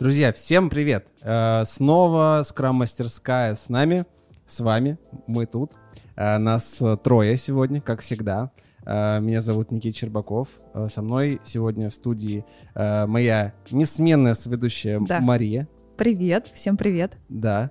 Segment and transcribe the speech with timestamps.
[0.00, 1.08] Друзья, всем привет!
[1.20, 4.06] Э, снова Скрам-мастерская с нами,
[4.46, 4.96] с вами,
[5.26, 5.72] мы тут.
[6.16, 8.50] Э, нас трое сегодня, как всегда.
[8.86, 10.48] Э, меня зовут Никита Чербаков.
[10.88, 15.20] Со мной сегодня в студии моя несменная соведущая да.
[15.20, 15.68] Мария.
[15.98, 17.18] Привет, всем привет.
[17.28, 17.70] Да.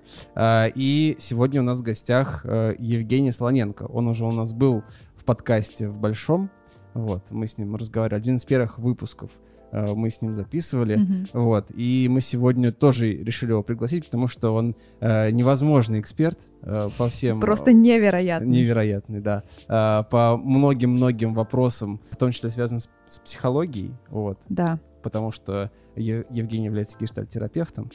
[0.76, 3.82] И сегодня у нас в гостях Евгений Слоненко.
[3.82, 4.84] Он уже у нас был
[5.16, 6.48] в подкасте в Большом.
[6.94, 8.20] Вот, мы с ним разговаривали.
[8.20, 11.28] Один из первых выпусков Э, мы с ним записывали, mm-hmm.
[11.32, 16.88] вот, и мы сегодня тоже решили его пригласить, потому что он э, невозможный эксперт э,
[16.96, 17.40] по всем...
[17.40, 18.48] Просто невероятный.
[18.48, 19.44] Невероятный, да.
[19.68, 24.38] Э, по многим-многим вопросам, в том числе связанным с, с психологией, вот.
[24.48, 24.78] Да.
[25.02, 27.90] Потому что Евгений является гештальтерапевтом,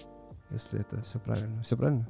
[0.49, 1.62] если это все правильно.
[1.63, 2.07] Все правильно?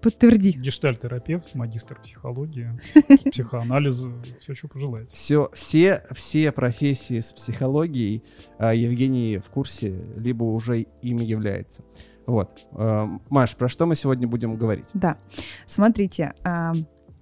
[0.00, 0.52] Подтверди.
[0.52, 2.80] Гештальтерапевт, магистр психологии,
[3.30, 5.14] психоанализа, все, что пожелаете.
[5.14, 8.22] Все, все, все профессии с психологией
[8.58, 11.82] а, Евгений в курсе, либо уже ими является.
[12.26, 12.66] Вот.
[12.72, 14.86] А, Маш, про что мы сегодня будем говорить?
[14.94, 15.18] Да.
[15.66, 16.74] Смотрите, а,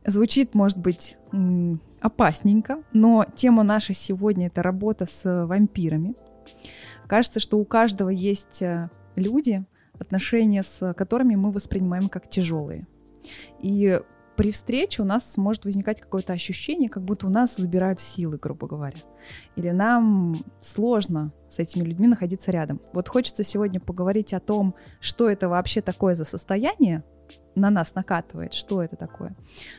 [0.05, 1.17] звучит, может быть,
[2.01, 6.15] опасненько, но тема наша сегодня— это работа с вампирами.
[7.07, 8.63] Кажется, что у каждого есть
[9.17, 9.65] люди,
[9.99, 12.87] отношения с которыми мы воспринимаем как тяжелые.
[13.61, 14.01] И
[14.37, 18.67] при встрече у нас может возникать какое-то ощущение, как будто у нас забирают силы, грубо
[18.67, 18.99] говоря.
[19.57, 22.81] Или нам сложно с этими людьми находиться рядом.
[22.93, 27.03] Вот хочется сегодня поговорить о том, что это вообще такое за состояние,
[27.57, 29.35] на нас накатывает, что это такое,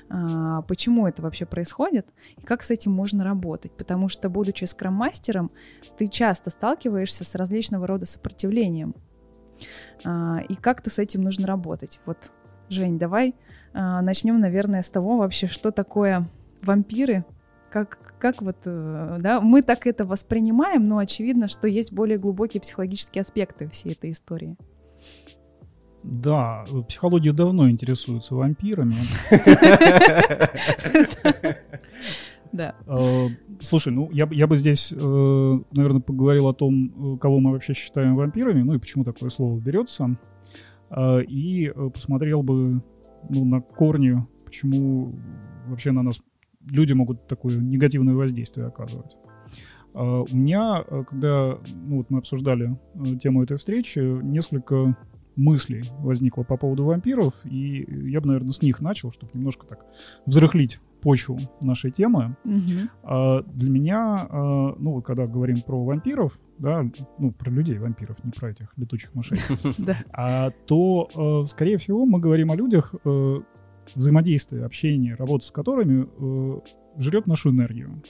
[0.10, 3.72] а, почему это вообще происходит и как с этим можно работать.
[3.78, 5.52] Потому что, будучи скрам-мастером,
[5.96, 8.96] ты часто сталкиваешься с различного рода сопротивлением
[10.04, 12.00] и как-то с этим нужно работать.
[12.06, 12.32] Вот,
[12.70, 13.36] Жень, давай
[13.74, 16.28] а, начнем, наверное, с того вообще, что такое
[16.64, 17.26] вампиры,
[17.70, 22.60] как, как вот, э, да, мы так это воспринимаем, но очевидно, что есть более глубокие
[22.60, 24.58] психологические аспекты всей этой истории.
[26.02, 28.96] Да, психология давно интересуется вампирами.
[32.52, 32.76] Да.
[32.86, 33.28] А,
[33.60, 37.74] слушай, ну я, я бы здесь, э, наверное, поговорил о том, э, кого мы вообще
[37.74, 40.18] считаем вампирами, ну и почему такое слово берется,
[40.90, 42.82] а, и э, посмотрел бы
[43.30, 45.16] ну, на корни, почему
[45.68, 46.22] вообще на нас
[46.70, 49.18] люди могут такое негативное воздействие оказывать.
[49.94, 52.78] А, у меня, когда ну, вот мы обсуждали
[53.20, 54.96] тему этой встречи, несколько
[55.38, 59.86] мыслей возникло по поводу вампиров, и я бы, наверное, с них начал, чтобы немножко так
[60.26, 62.36] взрыхлить почву нашей темы.
[62.44, 62.90] Угу.
[63.04, 66.86] А, для меня, а, ну вот когда говорим про вампиров, да,
[67.20, 69.38] ну про людей вампиров, не про этих летучих мышей,
[70.12, 73.42] а, то, а, скорее всего, мы говорим о людях, а,
[73.96, 76.08] взаимодействие, общение, работа с которыми
[77.00, 78.04] жрет нашу энергию.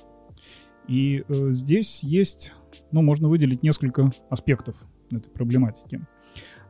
[0.87, 2.53] И здесь есть,
[2.91, 4.75] ну, можно выделить несколько аспектов
[5.11, 6.01] этой проблематики.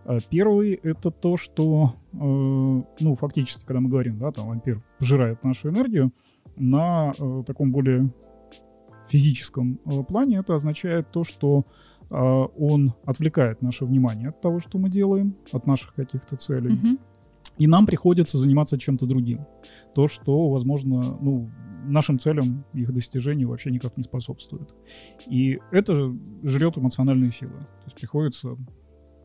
[0.08, 5.44] А первый— это то, что, э, ну, фактически, когда мы говорим, да, там, вампир пожирает
[5.44, 6.14] нашу энергию,
[6.56, 8.14] на э, таком более
[9.10, 11.66] физическом э, плане это означает то, что
[12.10, 16.76] он отвлекает наше внимание от того, что мы делаем, от наших каких-то целей.
[16.76, 17.00] Mm-hmm.
[17.58, 19.46] И нам приходится заниматься чем-то другим.
[19.94, 21.50] То, что, возможно, ну,
[21.84, 24.74] нашим целям, их достижению вообще никак не способствует.
[25.26, 27.60] И это жрет эмоциональные силы.
[27.60, 28.56] То есть приходится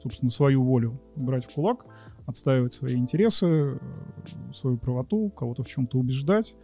[0.03, 1.87] собственно, свою волю брать в кулак,
[2.27, 3.79] отстаивать свои интересы, э,
[4.53, 6.55] свою правоту, кого-то в чем-то убеждать.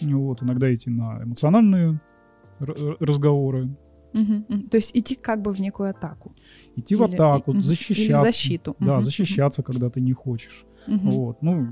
[0.00, 2.00] Вот, иногда идти на эмоциональные
[2.58, 3.70] разговоры.
[4.12, 6.32] Угу, То есть идти как бы в некую атаку.
[6.74, 8.02] Идти или, в атаку, и, защищаться.
[8.02, 8.74] Или в защиту.
[8.78, 9.66] Да, угу, защищаться, угу.
[9.66, 10.64] когда ты не хочешь.
[10.86, 11.10] Угу.
[11.10, 11.42] Вот.
[11.42, 11.68] Ну,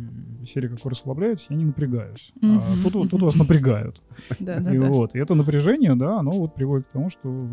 [0.46, 2.32] серия как вы расслабляетесь, я не напрягаюсь.
[2.42, 2.60] Угу.
[2.86, 4.02] А тут, тут вас напрягают.
[4.40, 4.88] Да, да, и, да.
[4.88, 5.14] Вот.
[5.14, 7.48] и это напряжение, да, оно вот приводит к тому, что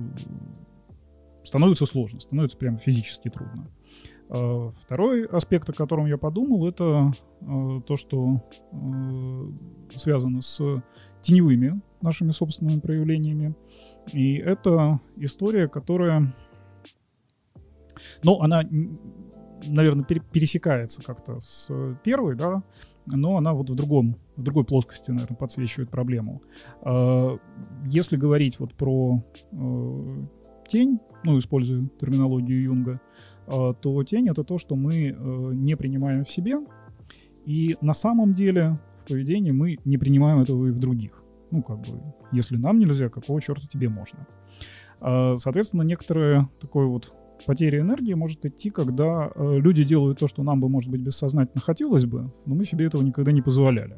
[1.43, 3.69] становится сложно, становится прямо физически трудно.
[4.33, 7.11] А, второй аспект, о котором я подумал, это
[7.41, 8.41] а, то, что
[8.71, 9.51] а,
[9.95, 10.81] связано с
[11.21, 13.55] теневыми нашими собственными проявлениями.
[14.13, 16.33] И это история, которая,
[18.23, 18.63] ну, она,
[19.67, 21.69] наверное, пересекается как-то с
[22.03, 22.63] первой, да,
[23.05, 26.41] но она вот в другом, в другой плоскости, наверное, подсвечивает проблему.
[27.85, 29.23] Если говорить вот про
[30.71, 33.01] тень, ну, используя терминологию Юнга,
[33.47, 36.57] а, то тень— это то, что мы э, не принимаем в себе,
[37.45, 41.23] и на самом деле в поведении мы не принимаем этого и в других.
[41.51, 42.01] Ну, как бы,
[42.31, 44.25] если нам нельзя, какого черта тебе можно?
[44.99, 47.13] А, соответственно, некоторая такой вот
[47.45, 51.61] потеря энергии может идти, когда э, люди делают то, что нам бы, может быть, бессознательно
[51.61, 53.97] хотелось бы, но мы себе этого никогда не позволяли.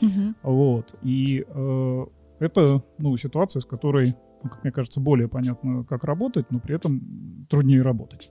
[0.00, 0.34] Угу.
[0.42, 0.94] Вот.
[1.02, 2.06] И э,
[2.38, 6.76] это, ну, ситуация, с которой ну, как мне кажется, более понятно, как работать, но при
[6.76, 8.30] этом труднее работать.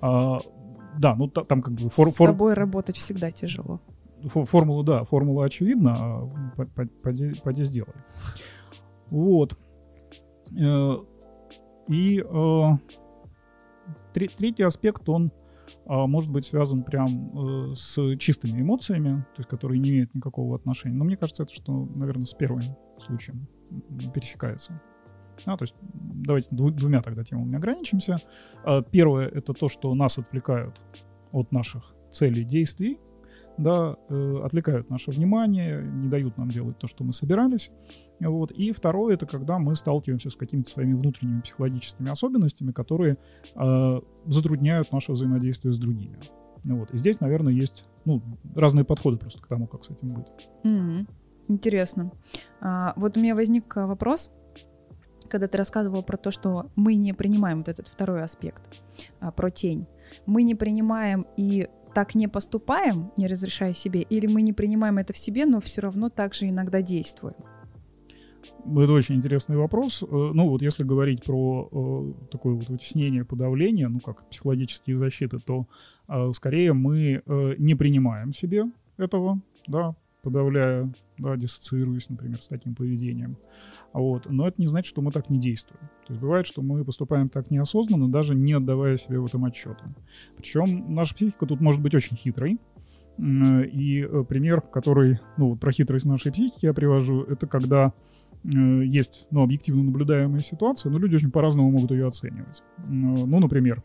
[0.00, 0.38] А,
[0.98, 1.88] да, ну там как бы...
[1.90, 2.28] Фор, С фор...
[2.28, 3.80] собой работать всегда тяжело.
[4.28, 6.30] Формула, да, формула очевидна, а
[7.02, 7.94] поди, поди сделай.
[9.10, 9.58] Вот.
[10.58, 10.96] Э,
[11.88, 12.70] и э,
[14.12, 15.30] третий аспект, он
[15.86, 20.56] а, может быть связан прям э, с чистыми эмоциями, то есть которые не имеют никакого
[20.56, 20.96] отношения.
[20.96, 22.62] Но мне кажется, это что, наверное, с первым
[22.98, 23.46] случаем
[24.14, 24.80] пересекается.
[25.46, 28.18] А, то есть давайте двумя тогда темами ограничимся.
[28.64, 30.80] А, первое— это то, что нас отвлекают
[31.32, 32.98] от наших целей, действий,
[33.58, 37.70] да, э, отвлекают наше внимание, не дают нам делать то, что мы собирались.
[38.20, 38.50] Вот.
[38.52, 43.16] И второе, это когда мы сталкиваемся с какими-то своими внутренними психологическими особенностями, которые
[43.54, 46.18] э, затрудняют наше взаимодействие с другими.
[46.64, 46.90] Вот.
[46.92, 48.22] И здесь, наверное, есть ну,
[48.54, 50.26] разные подходы просто к тому, как с этим быть.
[50.64, 51.06] Mm-hmm.
[51.48, 52.10] Интересно.
[52.60, 54.30] А, вот у меня возник вопрос,
[55.34, 58.62] когда ты рассказывал про то, что мы не принимаем вот этот второй аспект,
[59.18, 59.82] а, про тень.
[60.26, 65.12] Мы не принимаем и так не поступаем, не разрешая себе, или мы не принимаем это
[65.12, 67.34] в себе, но все равно также иногда действуем?
[68.64, 70.04] Это очень интересный вопрос.
[70.04, 75.40] Э, ну, вот если говорить про э, такое вот вытеснение, подавление, ну, как психологические защиты,
[75.40, 75.66] то
[76.06, 78.66] э, скорее мы э, не принимаем себе
[78.98, 83.36] этого, да, подавляя, да, диссоциируясь, например, с таким поведением.
[83.92, 84.26] Вот.
[84.28, 85.88] Но это не значит, что мы так не действуем.
[86.06, 89.84] То есть бывает, что мы поступаем так неосознанно, даже не отдавая себе в этом отчета.
[90.36, 92.58] Причем наша психика тут может быть очень хитрой.
[93.16, 97.92] И э, пример, который, ну, про хитрость нашей психики я привожу, это когда
[98.42, 102.64] э, есть, ну, объективно наблюдаемая ситуация, но люди очень по-разному могут ее оценивать.
[102.88, 103.84] Ну, например,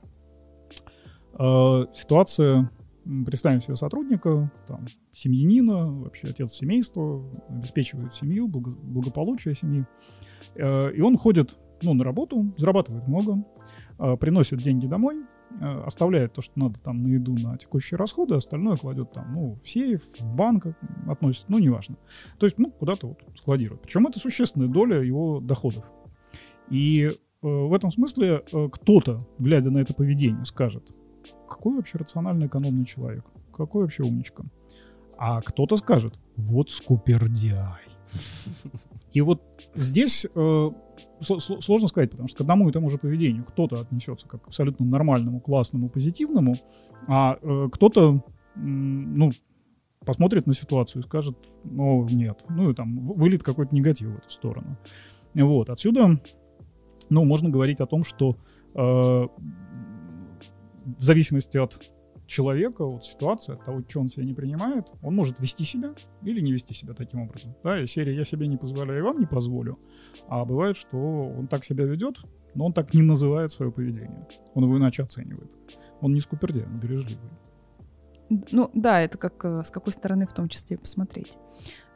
[1.38, 2.72] э, ситуация
[3.26, 9.86] представим себе сотрудника, там, семьянина, вообще отец семейства, обеспечивает семью, благо, благополучие семьи.
[10.56, 13.44] Э, и он ходит ну, на работу, зарабатывает много,
[13.98, 15.24] э, приносит деньги домой,
[15.60, 19.60] э, оставляет то, что надо там на еду, на текущие расходы, остальное кладет там, ну,
[19.64, 20.68] в сейф, в банк
[21.08, 21.98] относит, ну, неважно.
[22.38, 23.82] То есть, ну, куда-то вот складирует.
[23.82, 25.86] Причем это существенная доля его доходов.
[26.70, 27.12] И
[27.42, 30.92] в этом смысле кто-то, глядя на это поведение, скажет,
[31.50, 33.26] какой вообще рациональный, экономный человек?
[33.54, 34.44] Какой вообще умничка?
[35.18, 37.82] А кто-то скажет, вот скупердяй.
[39.14, 39.42] И вот
[39.76, 40.70] здесь э,
[41.22, 44.86] сложно сказать, потому что к одному и тому же поведению кто-то отнесется как к абсолютно
[44.86, 46.56] нормальному, классному, позитивному,
[47.08, 48.24] а э, кто-то,
[48.56, 49.32] ну,
[50.06, 54.30] посмотрит на ситуацию и скажет, ну, нет, ну, и там вылет какой-то негатив в эту
[54.30, 54.78] сторону.
[55.34, 56.22] Вот, отсюда,
[57.10, 58.38] ну, можно говорить о том, что
[58.76, 59.28] э,
[60.98, 61.80] в зависимости от
[62.30, 66.40] человека, от ситуации, от того, что он себя не принимает, он может вести себя или
[66.42, 67.56] не вести себя таким образом.
[67.64, 69.80] Да, и серия «я себе не позволяю, и вам не позволю».
[70.28, 72.20] А бывает, что он так себя ведет,
[72.54, 74.28] но он так не называет свое поведение.
[74.54, 75.52] Он его иначе оценивает.
[76.02, 77.32] Он не скупердяй, он бережливый.
[78.52, 81.34] Ну да, это как э, с какой стороны в том числе посмотреть.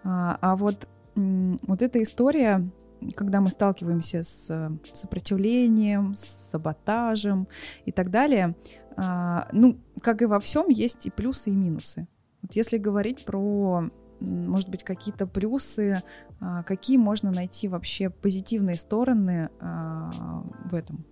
[0.03, 2.69] А, а вот, вот эта история
[3.15, 7.47] когда мы сталкиваемся с э, сопротивлением, с саботажем
[7.85, 8.55] и так далее,
[8.97, 12.07] а, ну, как и во всем, есть и плюсы, и минусы.
[12.41, 16.03] Вот если говорить про, может быть, какие-то плюсы,
[16.39, 21.05] а, какие можно найти вообще позитивные стороны а, в этом?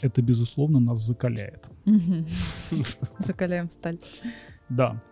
[0.00, 1.68] Это, безусловно, нас закаляет.
[3.18, 3.98] Закаляем сталь.
[4.70, 5.02] Да,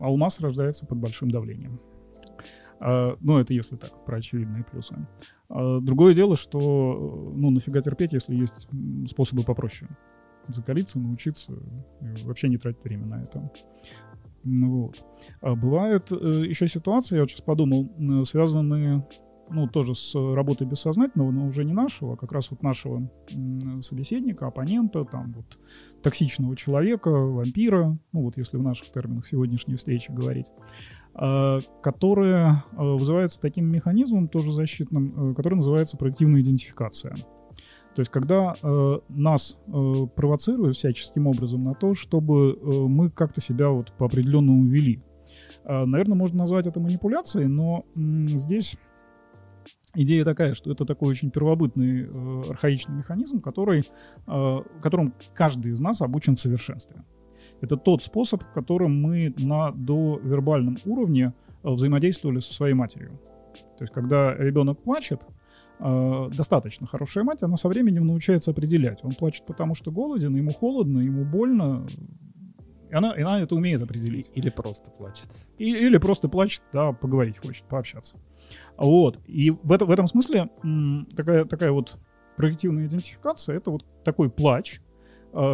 [0.00, 1.80] алмаз рождается под большим давлением.
[2.80, 4.94] Ну, это если так, про очевидные плюсы.
[5.54, 8.68] А, другое дело, что, ну, нафига терпеть, если есть
[9.08, 9.88] способы попроще.
[10.48, 11.52] Закалиться, научиться,
[12.24, 13.50] вообще не тратить время на это.
[14.42, 15.02] Ну вот.
[15.40, 19.06] А бывают э, еще ситуации, я вот сейчас подумал, э, связанные
[19.48, 23.10] ну, тоже с работой бессознательного, но уже не нашего, а как раз вот нашего
[23.80, 25.58] собеседника, оппонента, там вот
[26.02, 30.52] токсичного человека, вампира, ну вот если в наших терминах сегодняшней встречи говорить.
[31.16, 37.14] Э, которая э, вызывается таким механизмом, тоже защитным, э, который называется проективная идентификация.
[37.94, 43.40] То есть, когда э, нас э, провоцируют всяческим образом на то, чтобы э, мы как-то
[43.40, 45.00] себя вот по определенному вели.
[45.64, 48.00] Э, наверное, можно назвать это манипуляцией, но э,
[48.36, 48.76] здесь
[49.94, 53.88] идея такая, что это такой очень первобытный э, архаичный механизм, который,
[54.26, 57.04] э, которым каждый из нас обучен в совершенстве.
[57.64, 63.18] Это тот способ, которым мы на довербальном уровне э, взаимодействовали со своей матерью.
[63.78, 65.22] То есть, когда ребенок плачет,
[65.80, 69.02] э, достаточно хорошая мать, она со временем научается определять.
[69.02, 71.86] Он плачет потому, что голоден, ему холодно, ему больно.
[72.90, 74.30] И она, и она это умеет определить.
[74.34, 75.28] Или просто плачет.
[75.56, 78.18] И, или просто плачет, да, поговорить хочет, пообщаться.
[78.76, 79.18] Вот.
[79.26, 80.50] И в, это, в этом смысле
[81.16, 81.96] такая, такая вот
[82.36, 84.80] проективная идентификация— это вот такой плач,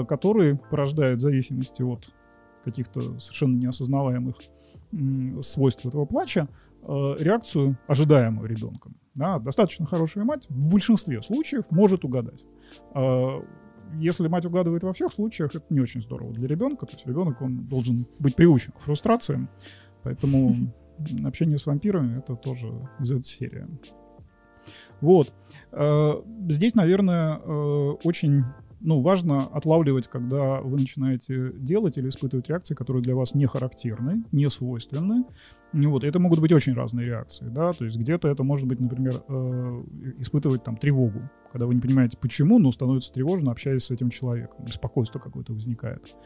[0.09, 2.13] который порождает в зависимости от
[2.65, 4.37] каких-то совершенно неосознаваемых
[5.41, 6.49] свойств этого плача
[6.83, 8.97] э, реакцию, ожидаемую ребенком.
[9.15, 12.45] Да, достаточно хорошая мать в большинстве случаев может угадать.
[12.95, 13.41] Э,
[13.95, 16.87] если мать угадывает во всех случаях, это не очень здорово для ребенка.
[16.87, 19.49] То есть ребенок, он должен быть приучен к фрустрациям.
[20.03, 20.73] Поэтому
[21.25, 22.69] общение с вампирами это тоже
[23.01, 23.67] из этой серии.
[25.01, 25.33] Вот.
[25.73, 28.45] Здесь, наверное, очень
[28.81, 34.25] ну, важно отлавливать, когда вы начинаете делать или испытывать реакции, которые для вас не характерны,
[34.33, 35.25] не свойственны.
[35.73, 39.23] Вот, это могут быть очень разные реакции, да, то есть где-то это может быть, например,
[39.29, 39.85] э,
[40.19, 44.65] испытывать там тревогу, когда вы не понимаете почему, но становится тревожно, общаясь с этим человеком,
[44.65, 46.17] беспокойство какое-то возникает.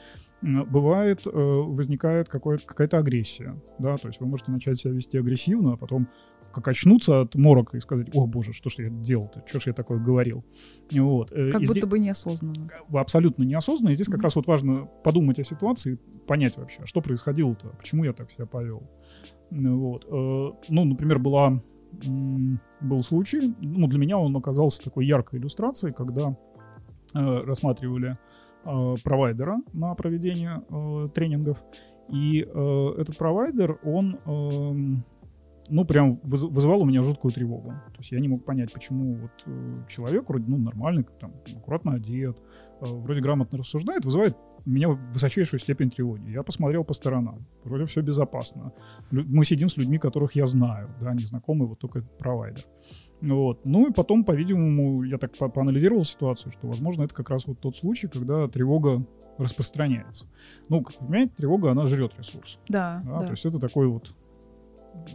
[0.41, 5.77] Бывает, э, возникает какая-то агрессия, да, то есть вы можете начать себя вести агрессивно, а
[5.77, 6.09] потом
[6.55, 9.73] как очнуться от морока и сказать, о боже, что ж я делал-то, что ж я
[9.73, 10.45] такое говорил.
[10.93, 11.33] Вот.
[11.33, 11.91] Э, как и будто здесь...
[11.91, 12.71] бы неосознанно.
[12.93, 13.91] Абсолютно неосознанно.
[13.91, 14.13] И здесь mm-hmm.
[14.13, 18.31] как раз вот важно подумать о ситуации, понять вообще, а что происходило-то, почему я так
[18.31, 18.89] себя повел.
[19.51, 20.05] Вот.
[20.05, 21.61] Э, ну, например, была,
[22.81, 26.37] был случай, ну, для меня он оказался такой яркой иллюстрацией, когда
[27.15, 28.17] э, рассматривали
[28.63, 30.63] провайдера на проведение
[31.15, 31.63] тренингов,
[32.09, 35.05] и этот провайдер, он эм,
[35.69, 37.71] ну, прям вызывал у меня жуткую тревогу.
[37.71, 41.95] То есть я не мог понять, почему вот э, человек вроде, ну, нормальный, там, аккуратно
[41.95, 42.37] одет,
[42.81, 46.31] э, вроде грамотно рассуждает, вызывает у меня высочайшую степень тревоги.
[46.31, 47.47] Я посмотрел по сторонам.
[47.65, 48.73] Вроде все безопасно.
[49.11, 52.65] Мы сидим с людьми, которых я знаю, да, незнакомый вот только провайдер.
[53.21, 53.65] Вот.
[53.65, 57.61] Ну и потом, по-видимому, я так по поанализировал ситуацию, что, возможно, это как раз вот
[57.61, 59.05] тот случай, когда тревога
[59.39, 60.27] распространяется.
[60.69, 62.59] Ну, как понимаете, тревога, она жрет ресурс.
[62.69, 63.27] Да, да, да.
[63.27, 64.15] То есть это такой вот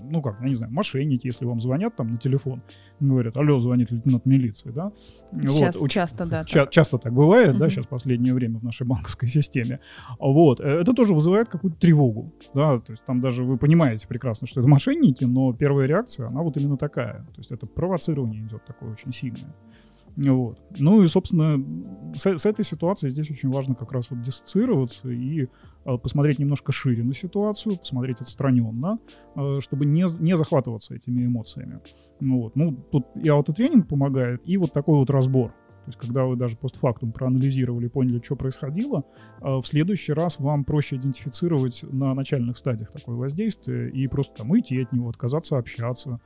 [0.04, 2.62] ну как, я не знаю, мошенники, если вам звонят там на телефон,
[3.00, 4.92] говорят, алло, звонит лейтенант милиции, да?
[5.34, 6.44] Сейчас вот, часто, да.
[6.46, 6.72] Ча- так.
[6.72, 7.60] Часто так бывает, uh-huh.
[7.60, 9.80] да, сейчас последнее время в нашей банковской системе.
[10.20, 14.48] Вот, э, это тоже вызывает какую-то тревогу, да, то есть там даже вы понимаете прекрасно,
[14.48, 18.66] что это мошенники, но первая реакция, она вот именно такая, то есть это провоцирование идет
[18.66, 19.54] такое очень сильное.
[20.16, 20.60] Вот.
[20.78, 21.64] Ну и, собственно,
[22.16, 25.48] с, с этой ситуацией здесь очень важно как раз вот диссоциироваться и
[25.98, 29.00] посмотреть немножко шире на ситуацию, посмотреть отстраненно,
[29.36, 31.80] э, чтобы не, не захватываться этими эмоциями.
[32.20, 32.56] Вот.
[32.56, 35.52] Ну, тут и аутотренинг помогает, и вот такой вот разбор.
[35.52, 39.06] То есть, когда вы даже постфактум проанализировали, поняли, что происходило,
[39.42, 44.52] э, в следующий раз вам проще идентифицировать на начальных стадиях такое воздействие и просто там
[44.52, 46.20] уйти от него, отказаться общаться,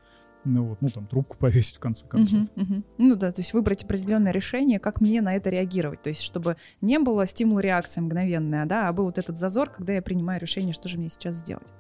[0.46, 2.42] ну вот, ну там трубку повесить в конце концов.
[2.42, 2.84] Uh-huh, uh-huh.
[2.98, 6.02] Ну да, то есть выбрать определенное решение, как мне на это реагировать.
[6.02, 10.02] То есть чтобы не было стимул-реакция мгновенная, да, а был вот этот зазор, когда я
[10.02, 11.74] принимаю решение, что же мне сейчас сделать.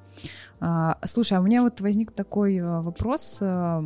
[0.60, 3.39] А, слушай, а у меня вот возник такой э, вопрос.
[3.41, 3.84] А,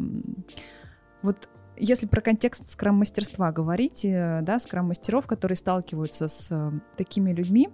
[1.22, 7.70] вот если про контекст скрам-мастерства говорить, э, да, скрам-мастеров, которые сталкиваются с такими людьми,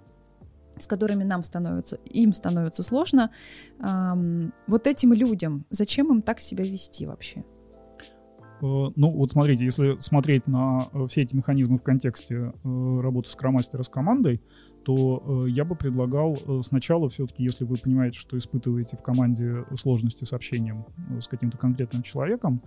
[0.77, 3.31] с которыми нам становится, им становится сложно,
[3.79, 7.43] эм, вот этим людям, зачем им так себя вести вообще?
[8.63, 13.29] Э, ну, вот смотрите, если смотреть на э, все эти механизмы в контексте э, работы
[13.29, 14.41] скромастера с командой,
[14.83, 20.33] то я бы предлагал сначала все-таки, если вы понимаете, что испытываете в команде сложности с
[20.33, 20.85] общением
[21.21, 22.59] с каким-то конкретным человеком,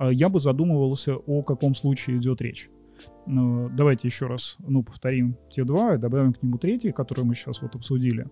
[0.00, 2.70] я бы задумывался, о каком случае идет речь.
[3.26, 7.34] Ну, давайте еще раз ну, повторим те два и добавим к нему третий, который мы
[7.34, 8.28] сейчас вот обсудили.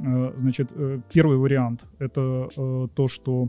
[0.00, 3.48] Э, значит, э, первый вариант— это э, то, что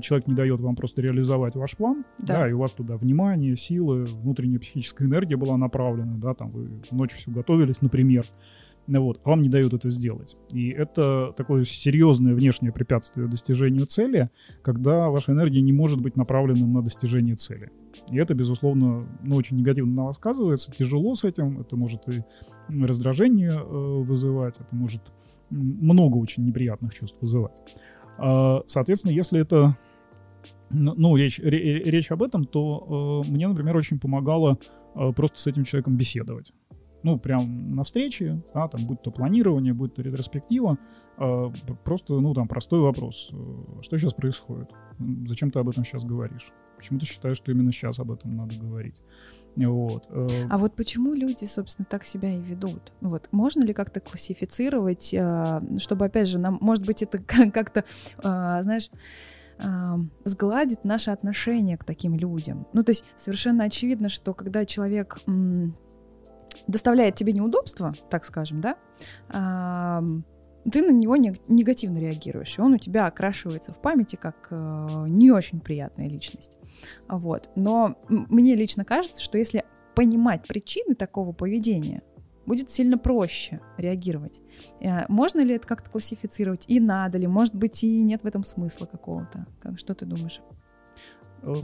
[0.00, 2.40] человек не дает вам просто реализовать ваш план, да.
[2.40, 6.68] да, и у вас туда внимание, силы, внутренняя психическая энергия была направлена, да, там вы
[6.90, 8.26] ночью все готовились, например,
[8.86, 10.36] вот, а вам не дают это сделать.
[10.52, 14.30] И это такое серьезное внешнее препятствие достижению цели,
[14.62, 17.70] когда ваша энергия не может быть направлена на достижение цели.
[18.10, 22.22] И это, безусловно, ну, очень негативно на вас сказывается, тяжело с этим, это может и
[22.68, 25.02] раздражение э, вызывать, это может
[25.50, 27.76] много очень неприятных чувств вызывать.
[28.18, 29.76] А, соответственно, если это
[30.70, 34.58] ну, речь, речь об этом, то э, мне, например, очень помогало
[34.94, 36.52] э, просто с этим человеком беседовать
[37.02, 40.78] ну, прям на встрече, да, там, будь то планирование, будь то ретроспектива,
[41.18, 41.50] э,
[41.84, 43.30] просто, ну, там, простой вопрос.
[43.32, 44.70] Э, что сейчас происходит?
[45.26, 46.52] Зачем ты об этом сейчас говоришь?
[46.76, 49.02] Почему ты считаешь, что именно сейчас об этом надо говорить?
[49.56, 50.06] Вот.
[50.10, 50.28] Э.
[50.48, 52.92] А вот почему люди, собственно, так себя и ведут?
[53.00, 53.28] Вот.
[53.32, 57.18] Можно ли как-то классифицировать, э, чтобы, опять же, нам, может быть, это
[57.52, 57.84] как-то,
[58.22, 58.90] знаешь,
[60.24, 62.66] сгладит наше отношение к таким людям.
[62.72, 65.20] Ну, то есть совершенно очевидно, что когда человек
[66.66, 68.76] доставляет тебе неудобства, так скажем, да,
[70.70, 75.30] ты на него негативно реагируешь, и он у тебя окрашивается в памяти как э, не
[75.32, 76.56] очень приятная личность.
[77.08, 77.50] Вот.
[77.56, 79.64] Но мне лично кажется, что если
[79.94, 82.02] понимать причины такого поведения,
[82.46, 84.40] будет сильно проще реагировать.
[84.80, 86.66] Э, можно ли это как-то классифицировать?
[86.68, 87.26] И надо ли?
[87.26, 89.46] Может быть, и нет в этом смысла какого-то?
[89.76, 90.40] Что ты думаешь?
[91.42, 91.54] Э,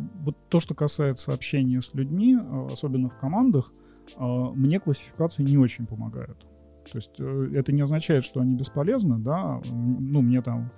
[0.49, 2.37] то, что касается общения с людьми,
[2.73, 3.73] особенно в командах,
[4.17, 6.47] мне классификации не очень помогают.
[6.91, 10.73] То есть это не означает, что они бесполезны, да, ну, мне там,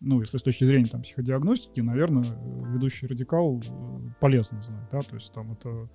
[0.00, 2.24] ну, если с точки зрения там психодиагностики, наверное,
[2.66, 3.62] ведущий радикал
[4.20, 5.88] полезно знать, да, то есть там это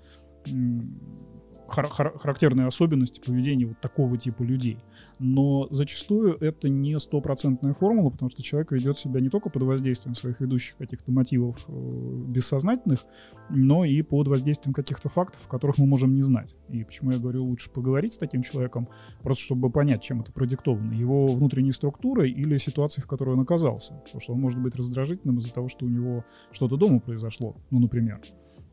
[1.68, 4.78] хар- характерные особенности поведения вот такого типа людей.
[5.20, 10.16] Но зачастую это не стопроцентная формула, потому что человек ведет себя не только под воздействием
[10.16, 13.06] своих ведущих каких-то мотивов э, бессознательных,
[13.50, 16.56] но и под воздействием каких-то фактов, которых мы можем не знать.
[16.70, 18.88] И почему я говорю, лучше поговорить с таким человеком,
[19.22, 20.94] просто чтобы понять, чем это продиктовано.
[20.94, 23.94] Его внутренней структурой или ситуацией, в которой он оказался.
[24.06, 27.80] Потому что он может быть раздражительным из-за того, что у него что-то дома произошло, ну,
[27.80, 28.22] например.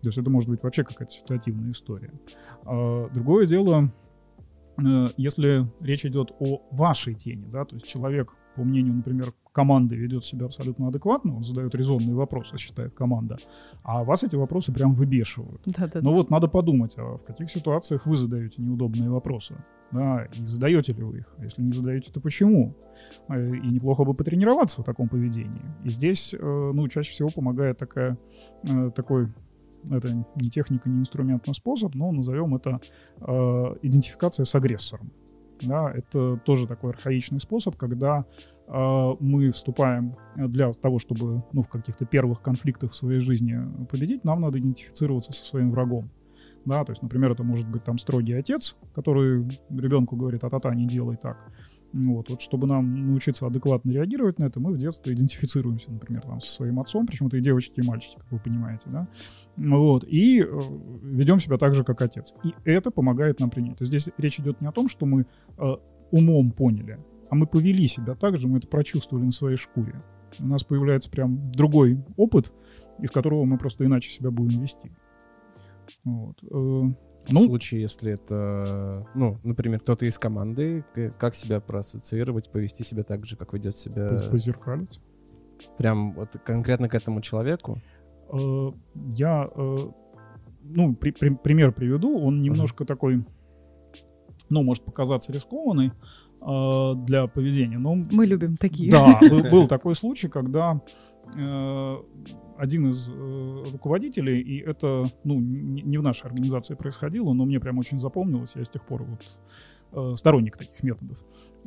[0.04, 2.12] То есть это может быть вообще какая-то ситуативная история.
[2.66, 3.90] А, другое дело,
[4.76, 9.96] э, если речь идет о вашей тени, да, то есть человек, по мнению, например, команды
[9.96, 13.38] ведет себя абсолютно адекватно, он задает резонные вопросы, считает команда,
[13.82, 15.62] а вас эти вопросы прям выбешивают.
[15.64, 19.56] Да, да, Но вот надо подумать, а в каких ситуациях вы задаете неудобные вопросы,
[19.90, 22.75] да, и задаете ли вы их, а если не задаете, то почему?
[23.30, 25.62] Э, и неплохо бы потренироваться в таком поведении.
[25.82, 28.18] И здесь, э, ну, чаще всего помогает такая,
[28.94, 29.28] такой
[29.91, 32.81] это не техника, не инструмент, но способ, но назовем это
[33.21, 33.25] э,
[33.83, 35.11] идентификация с агрессором.
[35.61, 38.25] Да, это тоже такой архаичный способ, когда
[38.67, 43.59] э, мы вступаем для того, чтобы ну, в каких-то первых конфликтах в своей жизни
[43.91, 46.11] победить, нам надо идентифицироваться со своим врагом.
[46.64, 50.87] Да, то есть, например, это может быть там строгий отец, который ребенку говорит, а-та-та, не
[50.87, 51.37] делай так.
[51.95, 56.41] Вот, вот чтобы нам научиться адекватно реагировать на это, мы в детстве идентифицируемся, например, там,
[56.41, 59.07] со своим отцом, причем это и девочки, и мальчики, как вы понимаете, да,
[59.57, 60.47] вот, и э,
[61.02, 62.35] ведем себя так же, как отец.
[62.43, 63.78] И это помогает нам принять.
[63.78, 65.25] То есть здесь речь идет не о том, что мы
[65.57, 65.76] э,
[66.11, 66.99] умом поняли,
[67.30, 70.02] а мы повели себя так же, мы это прочувствовали на своей шкуре.
[70.41, 72.52] У нас появляется прям другой опыт,
[72.99, 74.91] из которого мы просто иначе себя будем вести.
[76.02, 76.43] Вот.
[77.26, 80.84] Э, ну, в случае, если это, ну, например, кто-то из команды,
[81.19, 84.28] как себя проассоциировать, повести себя так же, как ведет себя...
[84.30, 85.00] Позеркалить.
[85.78, 87.80] Прям вот конкретно к этому человеку?
[88.30, 88.71] Э,
[89.17, 89.78] я, э,
[90.63, 92.89] ну, при, при, пример приведу, он немножко uh-huh.
[92.89, 93.25] такой,
[94.50, 95.93] ну, может показаться рискованный
[96.41, 97.95] э, для поведения, но...
[97.95, 98.91] Мы любим такие.
[98.91, 99.19] Да,
[99.50, 100.80] был такой случай, когда
[102.56, 107.60] один из э, руководителей, и это, ну, не, не в нашей организации происходило, но мне
[107.60, 109.39] прям очень запомнилось, я с тех пор вот
[109.93, 111.19] э, сторонник таких методов.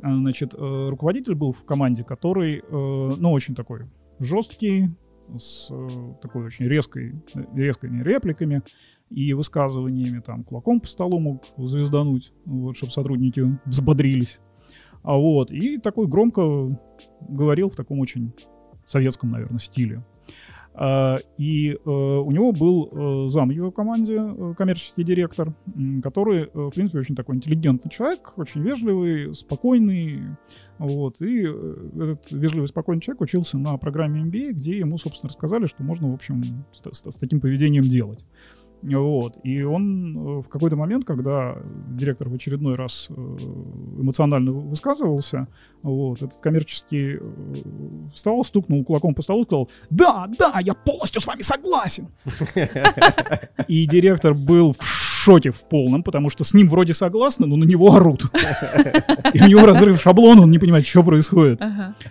[0.02, 3.86] А, значит, э, руководитель был в команде, который, э, ну, очень такой
[4.18, 4.90] жесткий,
[5.36, 5.88] с э,
[6.22, 7.14] такой очень резкой,
[7.54, 8.62] резкими репликами
[9.10, 14.40] и высказываниями, там, кулаком по столу мог звездануть, вот, чтобы сотрудники взбодрились.
[15.02, 16.42] А вот, и такой громко
[17.28, 18.32] говорил в таком очень
[18.90, 20.02] советском, наверное, стиле.
[20.80, 22.88] А, и э, у него был
[23.26, 25.52] э, зам его команде, э, коммерческий директор,
[26.04, 30.20] который, в принципе, очень такой интеллигентный человек, очень вежливый, спокойный.
[30.78, 31.20] Вот.
[31.20, 36.12] И этот вежливый, спокойный человек учился на программе MBA, где ему, собственно, рассказали, что можно,
[36.12, 38.24] в общем, с, с, с таким поведением делать.
[38.82, 39.38] Вот.
[39.42, 41.56] И он э, в какой-то момент, когда
[41.90, 43.12] директор в очередной раз э,
[44.00, 45.48] эмоционально высказывался,
[45.82, 47.20] вот, этот коммерческий э,
[48.14, 52.08] встал, стукнул кулаком по столу и сказал, да, да, я полностью с вами согласен.
[53.68, 57.64] И директор был в шоке в полном, потому что с ним вроде согласны, но на
[57.64, 58.26] него орут.
[59.34, 61.60] И у него разрыв шаблона, он не понимает, что происходит.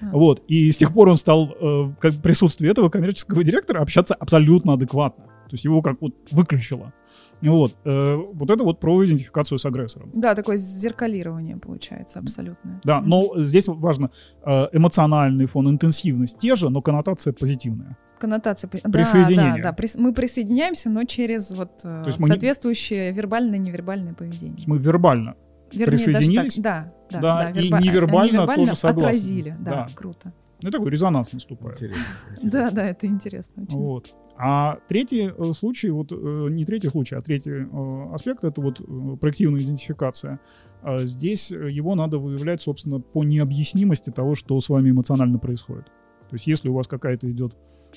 [0.02, 0.44] Вот.
[0.48, 5.24] И с тех пор он стал, как в присутствии этого коммерческого директора, общаться абсолютно адекватно.
[5.50, 6.94] То есть его как вот выключило.
[7.42, 7.76] Вот.
[7.86, 10.12] Э, вот это вот про идентификацию с агрессором.
[10.14, 12.82] Да, такое зеркалирование получается абсолютно.
[12.84, 14.12] Да, но здесь важно
[14.46, 17.98] э, эмоциональный фон, интенсивность те же, но коннотация позитивная.
[18.20, 19.62] Коннотация присоединения.
[19.62, 20.02] Да, да, да.
[20.02, 23.18] Мы присоединяемся, но через вот э, соответствующее не...
[23.18, 24.64] вербальное и невербальное поведение.
[24.66, 25.36] Мы вербально
[25.72, 26.56] Вернее, присоединились.
[26.56, 27.80] Так, да, да, да, да, и верба...
[27.80, 29.10] невербально, невербально тоже согласны.
[29.10, 29.88] отразили, да, да.
[29.94, 30.34] круто.
[30.62, 31.76] Ну, такой резонанс наступает.
[31.76, 32.52] Интересно, интересно.
[32.52, 33.64] Да, да, это интересно.
[33.64, 33.78] Очень.
[33.78, 34.16] Вот.
[34.38, 38.82] А третий э, случай, вот э, не третий случай, а третий э, аспект это вот
[39.20, 40.40] проективная идентификация.
[40.82, 45.86] А здесь его надо выявлять, собственно, по необъяснимости того, что с вами эмоционально происходит.
[46.30, 47.56] То есть, если у вас какая-то идет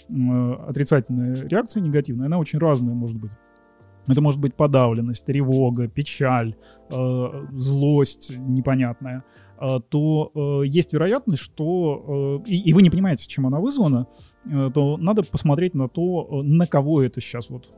[0.08, 3.32] отрицательная реакция негативная, она очень разная может быть.
[4.08, 6.56] Это может быть подавленность, тревога, печаль,
[6.90, 9.24] э, злость непонятная.
[9.60, 12.42] Э, то э, есть вероятность, что...
[12.44, 14.06] Э, и, и вы не понимаете, чем она вызвана,
[14.74, 17.68] то надо посмотреть на то, на кого это сейчас вот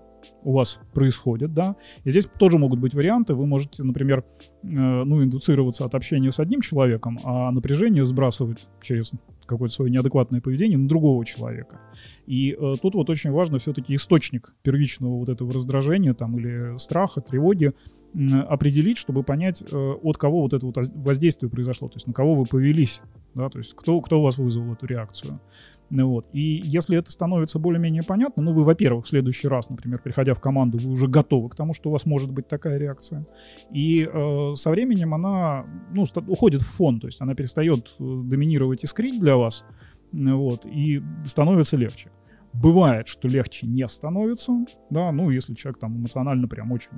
[0.44, 1.76] у вас происходит, да.
[2.04, 3.34] И здесь тоже могут быть варианты.
[3.34, 4.24] Вы можете, например,
[4.62, 9.12] э, ну, индуцироваться от общения с одним человеком, а напряжение сбрасывать через
[9.46, 11.80] какое-то свое неадекватное поведение на другого человека.
[12.26, 17.20] И э, тут вот очень важно все-таки источник первичного вот этого раздражения там или страха,
[17.20, 17.72] тревоги
[18.14, 22.35] определить, чтобы понять, э, от кого вот это вот воздействие произошло, то есть на кого
[22.35, 23.01] вы повелись,
[23.35, 25.40] да, то есть кто, кто у вас вызвал эту реакцию.
[25.88, 26.27] Ну вот.
[26.33, 30.40] И если это становится более-менее понятно, ну вы, во-первых, в следующий раз, например, приходя в
[30.40, 33.27] команду, вы уже готовы к тому, что у вас может быть такая реакция.
[33.70, 38.85] И э, со временем она ну, уходит в фон, то есть она перестает э, доминировать
[38.85, 39.64] и скрить для вас,
[40.12, 42.11] вот, и становится легче.
[42.55, 44.53] Бывает, что легче не становится,
[44.90, 46.90] да, ну, если человек там эмоционально прям очень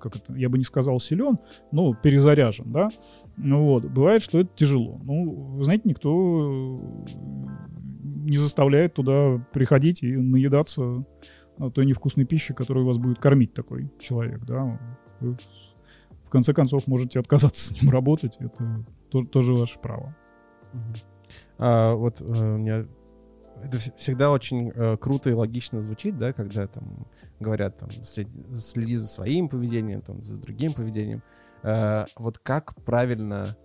[0.00, 1.38] как это, я бы не сказал силен,
[1.72, 2.90] но перезаряжен, да.
[3.36, 4.98] Ну вот, бывает, что это тяжело.
[5.02, 6.78] Ну, вы знаете, никто
[8.24, 11.04] не заставляет туда приходить и наедаться
[11.74, 14.80] той невкусной пищи, которую вас будет кормить такой человек, да.
[15.20, 15.36] Вы,
[16.24, 20.16] в конце концов, можете отказаться с ним работать, это то, тоже ваше право.
[21.58, 22.86] А, вот э, у меня
[23.64, 27.06] это всегда очень э, круто и логично звучит, да, когда там
[27.38, 31.22] говорят, там, следи, следи за своим поведением, там, за другим поведением.
[31.62, 33.56] Э, вот как правильно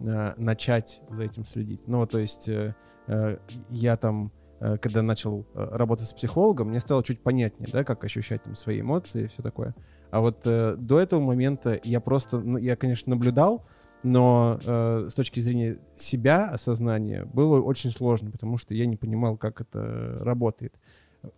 [0.00, 1.86] э, начать за этим следить?
[1.86, 2.74] Ну, то есть э,
[3.06, 3.38] э,
[3.70, 8.04] я там, э, когда начал э, работать с психологом, мне стало чуть понятнее, да, как
[8.04, 9.74] ощущать там свои эмоции и все такое.
[10.10, 13.66] А вот э, до этого момента я просто, ну, я, конечно, наблюдал,
[14.02, 19.36] но э, с точки зрения себя, осознания, было очень сложно, потому что я не понимал,
[19.36, 20.74] как это работает.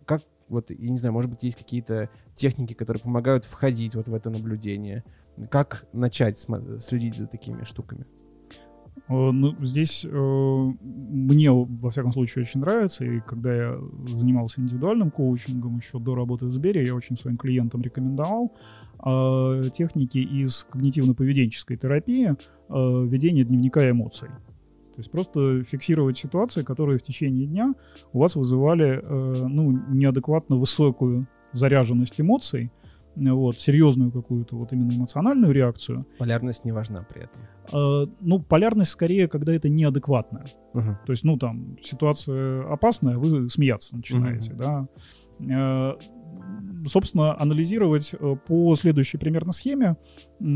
[0.05, 4.13] Как, вот, я не знаю, может быть, есть какие-то техники, которые помогают входить вот в
[4.13, 5.03] это наблюдение.
[5.49, 6.37] Как начать
[6.79, 8.05] следить за такими штуками?
[9.07, 15.11] Э, ну, здесь э, мне, во всяком случае, очень нравится, и когда я занимался индивидуальным
[15.11, 18.53] коучингом еще до работы в Сбере, я очень своим клиентам рекомендовал
[19.73, 22.35] техники из когнитивно-поведенческой терапии э,
[22.69, 24.29] ведения дневника эмоций.
[24.29, 27.73] То есть просто фиксировать ситуации, которые в течение дня
[28.13, 32.71] у вас вызывали э, ну, неадекватно высокую заряженность эмоций,
[33.15, 36.05] вот, серьезную какую-то вот именно эмоциональную реакцию.
[36.17, 37.41] Полярность не важна при этом.
[37.73, 40.45] Э, ну, полярность скорее, когда это неадекватно.
[40.73, 40.95] Uh-huh.
[41.05, 44.57] То есть, ну, там, ситуация опасная, вы смеяться начинаете, uh-huh.
[44.57, 44.87] да.
[45.49, 45.93] Э,
[46.87, 49.97] собственно, анализировать э, по следующей примерно схеме,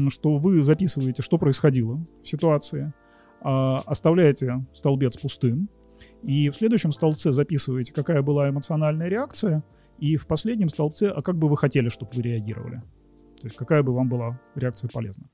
[0.10, 2.93] что вы записываете, что происходило в ситуации,
[3.41, 3.48] э,
[3.86, 5.69] оставляете столбец пустым,
[6.24, 9.63] и в следующем столбце записываете, какая была эмоциональная реакция,
[10.00, 12.82] и в последнем столбце, а как бы вы хотели, чтобы вы реагировали.
[13.41, 15.30] То есть какая бы вам была реакция полезна.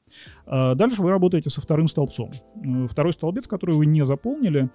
[0.46, 2.32] А дальше вы работаете со вторым столбцом.
[2.64, 4.70] Э, второй столбец, который вы не заполнили,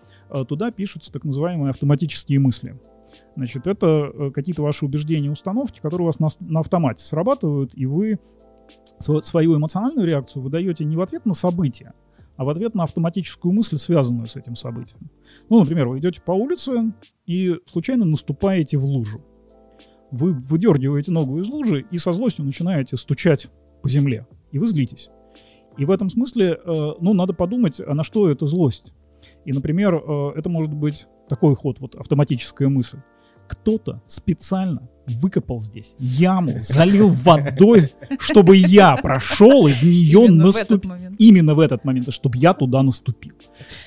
[0.49, 2.77] туда пишутся так называемые автоматические мысли.
[3.37, 7.87] Значит, это э, какие-то ваши убеждения, установки, которые у вас на, на автомате срабатывают, и
[7.87, 8.19] вы
[8.99, 11.93] свою эмоциональную реакцию выдаете не в ответ на событие,
[12.37, 15.11] а в ответ на автоматическую мысль, связанную с этим событием.
[15.49, 16.93] Ну, например, вы идете по улице
[17.27, 19.25] и случайно наступаете в лужу.
[20.11, 23.49] Вы выдергиваете ногу из лужи и со злостью начинаете стучать
[23.83, 24.27] по земле.
[24.53, 25.11] И вы злитесь.
[25.77, 28.93] И в этом смысле, э, ну, надо подумать, а на что это злость.
[29.45, 32.99] И, например, э, это может быть такой ход, вот автоматическая мысль.
[33.49, 40.93] Кто-то специально выкопал здесь яму, залил водой, чтобы я прошел и в нее наступил.
[41.19, 43.35] Именно в этот момент, чтобы я туда наступил.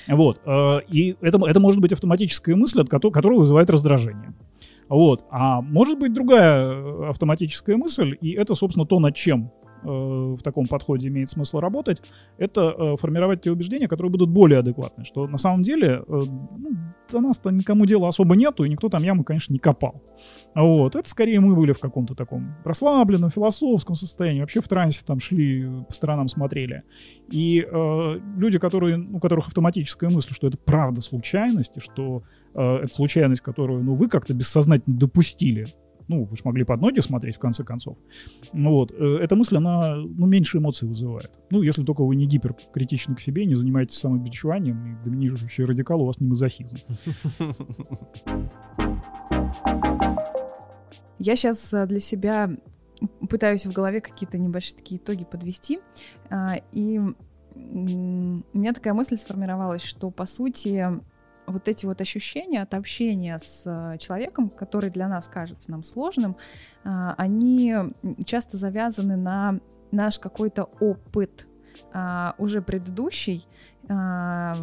[0.08, 0.42] Вот.
[0.46, 4.34] Э, и это, это может быть автоматическая мысль, от которой, которая вызывает раздражение.
[4.88, 5.26] Вот.
[5.30, 9.52] А может быть другая э, автоматическая мысль, и это, собственно, то, над чем
[9.84, 12.02] в таком подходе имеет смысл работать,
[12.38, 15.06] это э, формировать те убеждения, которые будут более адекватны.
[15.06, 16.72] Что на самом деле э, ну,
[17.12, 20.04] до нас-то никому дела особо нету, и никто там яму, конечно, не копал.
[20.56, 20.96] Вот.
[20.96, 25.66] Это скорее мы были в каком-то таком расслабленном, философском состоянии, вообще в трансе там шли,
[25.88, 26.84] по сторонам смотрели.
[27.32, 32.62] И э, люди, которые, у которых автоматическая мысль, что это правда случайность, и что э,
[32.84, 35.68] это случайность, которую ну, вы как-то бессознательно допустили,
[36.10, 37.98] ну, вы же могли под ноги смотреть, в конце концов.
[38.52, 38.92] Ну, вот.
[38.92, 41.32] Э, эта мысль, она ну, меньше эмоций вызывает.
[41.52, 46.06] Ну, если только вы не гиперкритичны к себе, не занимаетесь самобичеванием, и доминирующий радикал у
[46.06, 46.78] вас не мазохизм.
[51.20, 52.50] Я сейчас э, для себя
[53.30, 55.80] пытаюсь в голове какие-то небольшие такие итоги подвести.
[56.32, 57.60] А, и у
[58.58, 60.88] меня такая мысль сформировалась, что, по сути,
[61.52, 66.38] вот эти вот ощущения от общения с э, человеком, который для нас кажется нам сложным,
[66.84, 67.76] а, они
[68.26, 69.60] часто завязаны на
[69.92, 71.48] наш какой-то опыт,
[71.94, 73.48] а, уже предыдущий,
[73.92, 74.56] а,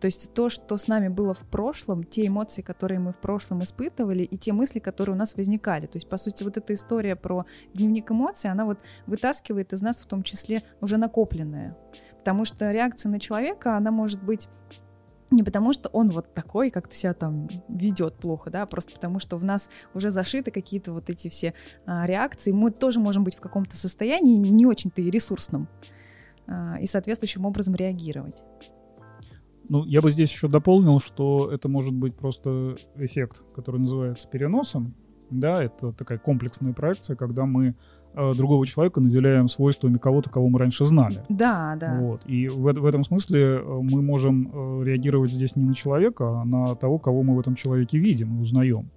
[0.00, 3.62] то есть то, что с нами было в прошлом, те эмоции, которые мы в прошлом
[3.62, 5.86] испытывали, и те мысли, которые у нас возникали.
[5.86, 10.00] То есть, по сути, вот эта история про дневник эмоций, она вот вытаскивает из нас
[10.00, 11.76] в том числе уже накопленное.
[12.18, 14.48] Потому что реакция на человека, она может быть
[15.30, 19.20] не потому, что он вот такой, как-то себя там ведет плохо, да, а просто потому,
[19.20, 21.54] что в нас уже зашиты какие-то вот эти все
[21.86, 22.50] а, реакции.
[22.52, 25.68] Мы тоже можем быть в каком-то состоянии не очень-то и ресурсном
[26.46, 28.42] а, и соответствующим образом реагировать.
[29.68, 34.96] Ну, я бы здесь еще дополнил, что это может быть просто эффект, который называется переносом.
[35.30, 37.76] Да, это такая комплексная проекция, когда мы
[38.14, 41.22] другого человека наделяем свойствами кого-то, кого мы раньше знали.
[41.28, 41.98] Да, да.
[42.00, 42.22] Вот.
[42.26, 46.44] И в, в этом смысле э, мы можем э, реагировать здесь не на человека, а
[46.44, 48.90] на того, кого мы в этом человеке видим и узнаем.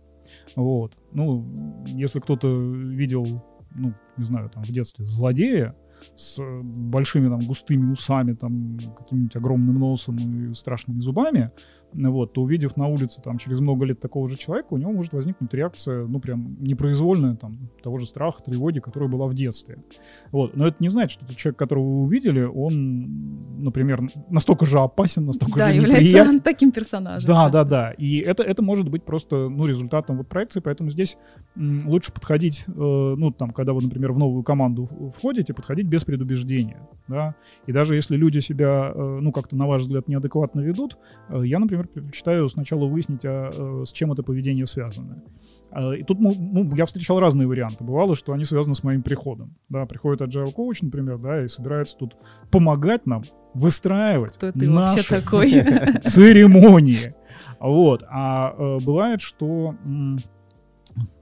[0.55, 0.97] Вот.
[1.11, 1.45] Ну,
[1.85, 3.43] если кто-то видел,
[3.75, 5.75] ну, не знаю, там в детстве злодея,
[6.15, 11.51] с большими там густыми усами, там каким-нибудь огромным носом и страшными зубами,
[11.93, 15.13] вот, то увидев на улице там через много лет такого же человека, у него может
[15.13, 19.83] возникнуть реакция, ну прям непроизвольная там того же страха, тревоги, которая была в детстве.
[20.31, 24.79] Вот, но это не значит, что тот человек, которого вы увидели, он, например, настолько же
[24.79, 26.39] опасен, настолько да, же является неприятен.
[26.43, 27.27] таким персонажем.
[27.27, 27.91] Да, да, да.
[27.91, 31.17] И это, это может быть просто, ну, результатом вот проекции, поэтому здесь
[31.55, 36.03] м, лучше подходить, э, ну, там, когда вы, например, в новую команду входите, подходить без
[36.03, 37.35] предубеждения, да.
[37.67, 40.97] И даже если люди себя, э, ну, как-то, на ваш взгляд, неадекватно ведут,
[41.29, 45.23] э, я, например, предпочитаю сначала выяснить, а, э, с чем это поведение связано.
[45.71, 47.83] А, и тут ну, ну, я встречал разные варианты.
[47.83, 49.55] Бывало, что они связаны с моим приходом.
[49.69, 52.15] Да, приходит agile coach, например, да, и собирается тут
[52.51, 55.49] помогать нам выстраивать Кто ты наши такой?
[56.03, 57.13] церемонии.
[57.59, 58.03] Вот.
[58.09, 59.75] А э, бывает, что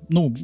[0.09, 0.35] ну,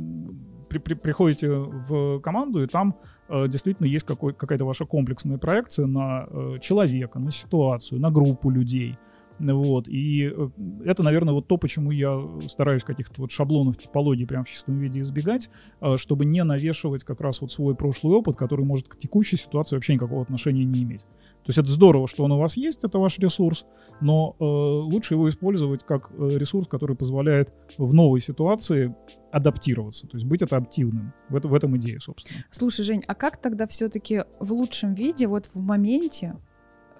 [0.70, 2.96] при, при, приходите в команду, и там
[3.30, 8.50] э, действительно есть какой, какая-то ваша комплексная проекция на э, человека, на ситуацию, на группу
[8.50, 8.98] людей.
[9.40, 9.88] Вот.
[9.88, 10.50] И э,
[10.86, 15.02] это, наверное, вот то, почему я стараюсь каких-то вот шаблонов типологии прям в чистом виде
[15.02, 15.50] избегать,
[15.82, 19.76] э, чтобы не навешивать как раз вот свой прошлый опыт, который может к текущей ситуации
[19.76, 21.06] вообще никакого отношения не иметь.
[21.48, 23.66] То есть это здорово, что он у вас есть, это ваш ресурс,
[24.02, 28.94] но э, лучше его использовать как э, ресурс, который позволяет в новой ситуации
[29.32, 31.14] адаптироваться, то есть быть адаптивным.
[31.30, 32.44] В, это, в этом идея, собственно.
[32.52, 36.36] Слушай, Жень, а как тогда все-таки в лучшем виде, вот в моменте,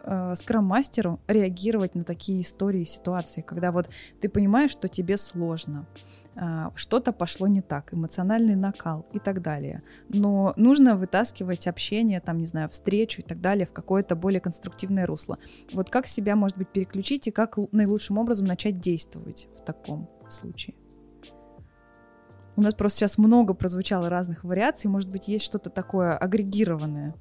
[0.08, 3.90] э, скрам-мастеру реагировать на такие истории и ситуации, когда вот
[4.22, 5.86] ты понимаешь, что тебе сложно,
[6.36, 9.84] э, что-то пошло не так, эмоциональный накал и так далее.
[10.10, 15.06] Но нужно вытаскивать общение, там, не знаю, встречу и так далее в какое-то более конструктивное
[15.06, 15.38] русло.
[15.74, 20.76] Вот как себя, может быть, переключить и как наилучшим образом начать действовать в таком случае?
[22.56, 27.14] У нас просто сейчас много прозвучало разных вариаций, может быть, есть что-то такое агрегированное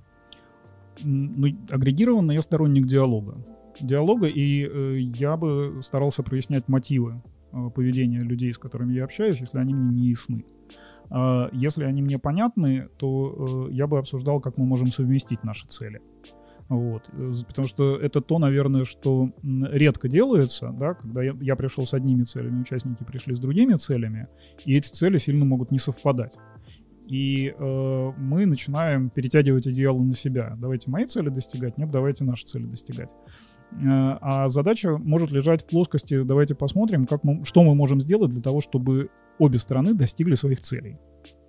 [1.02, 3.34] ну, агрегированно я сторонник диалога.
[3.80, 9.40] Диалога, и э, я бы старался прояснять мотивы э, поведения людей, с которыми я общаюсь,
[9.40, 10.44] если они мне не ясны.
[11.10, 15.66] Э, если они мне понятны, то э, я бы обсуждал, как мы можем совместить наши
[15.66, 16.00] цели.
[16.68, 17.08] Вот.
[17.46, 22.24] Потому что это то, наверное, что редко делается, да, когда я, я пришел с одними
[22.24, 24.26] целями, участники пришли с другими целями,
[24.64, 26.36] и эти цели сильно могут не совпадать
[27.06, 30.56] и э, мы начинаем перетягивать идеалы на себя.
[30.58, 33.10] Давайте мои цели достигать, нет, давайте наши цели достигать.
[33.72, 38.32] Э, а задача может лежать в плоскости, давайте посмотрим, как мы, что мы можем сделать
[38.32, 40.98] для того, чтобы обе стороны достигли своих целей.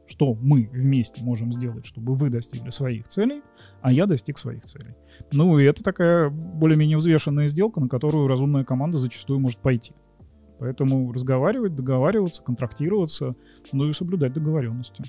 [0.06, 3.42] Что мы вместе можем сделать, чтобы вы достигли своих целей,
[3.82, 4.96] а я достиг своих целей.
[5.34, 9.94] Ну и это такая более-менее взвешенная сделка, на которую разумная команда зачастую может пойти.
[10.60, 13.36] Поэтому разговаривать, договариваться, контрактироваться,
[13.74, 15.04] ну и соблюдать договоренности.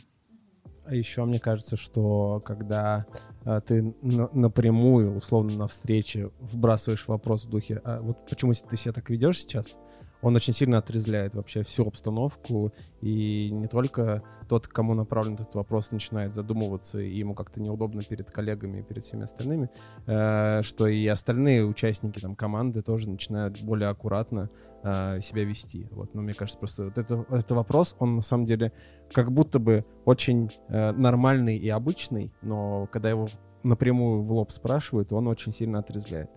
[0.89, 3.05] А еще мне кажется, что когда
[3.45, 8.77] а, ты на, напрямую, условно, на встрече вбрасываешь вопрос в духе, а вот почему ты
[8.79, 9.77] себя так ведешь сейчас,
[10.23, 15.91] он очень сильно отрезляет вообще всю обстановку, и не только тот, кому направлен этот вопрос,
[15.93, 19.71] начинает задумываться, и ему как-то неудобно перед коллегами и перед всеми остальными,
[20.07, 24.51] э, что и остальные участники там команды тоже начинают более аккуратно
[24.83, 25.87] э, себя вести.
[25.91, 28.73] Вот, но мне кажется, просто вот это, это вопрос, он на самом деле
[29.13, 33.29] как будто бы очень э, нормальный и обычный, но когда его
[33.63, 36.31] напрямую в лоб спрашивают, он очень сильно отрезляет.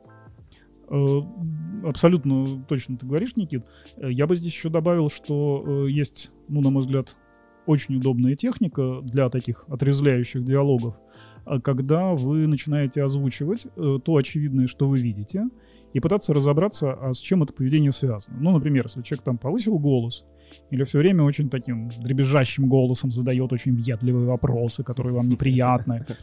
[0.92, 1.22] Э,
[1.86, 3.66] абсолютно точно ты говоришь, Никит.
[3.98, 7.16] Э, я бы здесь еще добавил, что э, есть, ну, на мой взгляд,
[7.66, 10.96] очень удобная техника для таких отрезвляющих диалогов,
[11.64, 15.44] когда вы начинаете озвучивать то очевидное, что вы видите,
[15.94, 18.36] и пытаться разобраться, а с чем это поведение связано.
[18.40, 20.26] Ну, например, если человек там повысил голос,
[20.70, 26.06] или все время очень таким дребезжащим голосом задает очень въедливые вопросы, которые вам неприятны.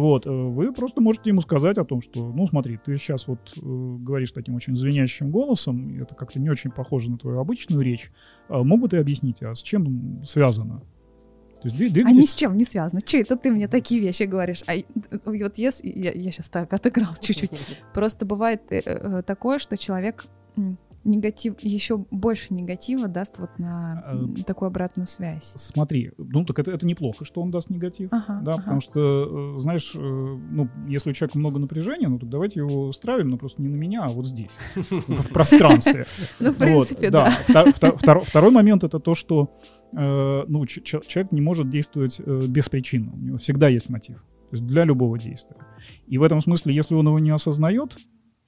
[0.00, 3.52] Вот, э, вы просто можете ему сказать о том, что, ну, смотри, ты сейчас вот
[3.56, 7.82] э, говоришь таким очень звенящим голосом, и это как-то не очень похоже на твою обычную
[7.82, 8.10] речь.
[8.48, 10.82] А мог бы ты объяснить, а с чем связано?
[11.62, 12.18] То есть двигайтесь...
[12.18, 13.00] А ни с чем не связано.
[13.02, 14.62] Че это ты мне такие вещи говоришь?
[14.66, 14.74] А
[15.26, 15.88] вот если...
[15.88, 17.50] Я, я сейчас так отыграл чуть-чуть.
[17.92, 20.26] Просто бывает э, э, такое, что человек
[21.04, 25.52] негатив, еще больше негатива даст вот на а, такую обратную связь.
[25.56, 28.62] Смотри, ну так это, это неплохо, что он даст негатив, ага, да, ага.
[28.62, 32.92] потому что, э, знаешь, э, ну, если у человека много напряжения, ну так давайте его
[32.92, 36.04] стравим, но просто не на меня, а вот здесь, в пространстве.
[36.38, 37.30] Ну, в принципе, да.
[37.30, 39.58] Второй момент— это то, что
[39.92, 44.24] э, ну, человек не может действовать без причины, у него всегда есть мотив.
[44.50, 45.56] То есть для любого действия.
[46.08, 47.96] И в этом смысле, если он его не осознает,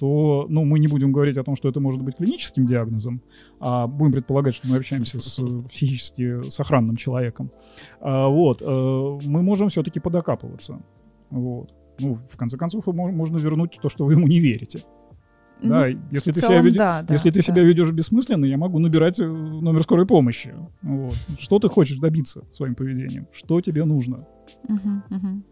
[0.02, 3.22] то ну, мы не будем говорить о том, что это может быть клиническим диагнозом,
[3.60, 7.52] а будем предполагать, что мы общаемся с психически сохранным человеком.
[8.00, 10.82] А, вот, э, мы можем все-таки подокапываться.
[11.30, 11.72] Вот.
[12.00, 14.82] Ну, в конце концов, можно вернуть то, что вы ему не верите.
[15.62, 17.42] Ну, да, если ты, целом, себя, ведешь, да, если ты да.
[17.42, 20.52] себя ведешь бессмысленно, я могу набирать э, номер скорой помощи.
[20.82, 21.14] Вот.
[21.38, 23.28] Что ты хочешь добиться своим поведением?
[23.30, 24.26] Что тебе нужно?
[24.68, 25.42] Угу, угу.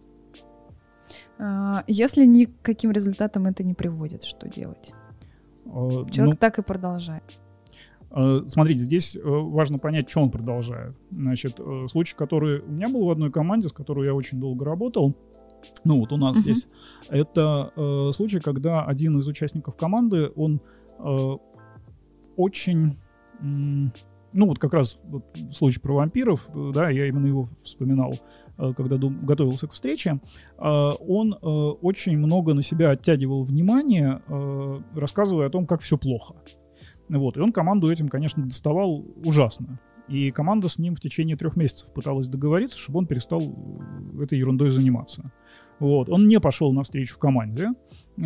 [1.42, 4.92] А, если ни к каким результатам это не приводит, что делать?
[5.64, 7.22] А, Человек ну, так и продолжает.
[8.10, 10.94] А, смотрите, здесь э, важно понять, что он продолжает.
[11.10, 14.66] Значит, э, случай, который у меня был в одной команде, с которой я очень долго
[14.66, 15.16] работал,
[15.84, 16.42] ну вот у нас uh-huh.
[16.42, 16.68] здесь,
[17.08, 20.60] это э, случай, когда один из участников команды, он
[20.98, 21.36] э,
[22.36, 22.96] очень,
[23.40, 23.90] ну
[24.32, 28.14] вот как раз вот, случай про вампиров, да, я именно его вспоминал,
[28.60, 30.20] Э, когда готовился к встрече,
[30.58, 34.20] э, он э, очень много на себя оттягивал внимание,
[34.94, 36.34] рассказывая о том, как все плохо.
[37.08, 37.36] Вот.
[37.36, 39.80] И он команду этим, конечно, доставал ужасно.
[40.08, 43.42] И команда с ним в течение трех месяцев пыталась договориться, чтобы он перестал
[44.20, 45.32] этой ерундой заниматься.
[45.78, 46.08] Вот.
[46.08, 47.68] Он не пошел навстречу команде.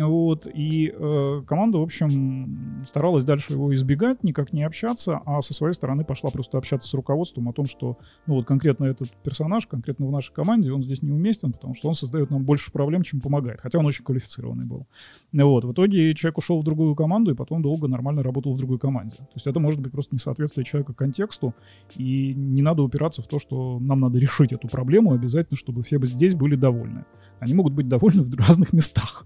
[0.03, 5.53] Вот, и э, команда, в общем, старалась дальше его избегать, никак не общаться, а со
[5.53, 9.67] своей стороны пошла просто общаться с руководством о том, что, ну вот конкретно этот персонаж,
[9.67, 13.21] конкретно в нашей команде, он здесь неуместен, потому что он создает нам больше проблем, чем
[13.21, 14.85] помогает, хотя он очень квалифицированный был.
[15.31, 18.79] Вот, в итоге человек ушел в другую команду и потом долго нормально работал в другой
[18.79, 19.15] команде.
[19.15, 21.53] То есть это может быть просто несоответствие человека контексту,
[21.95, 25.99] и не надо упираться в то, что нам надо решить эту проблему обязательно, чтобы все
[26.05, 27.05] здесь были довольны.
[27.39, 29.25] Они могут быть довольны в разных местах.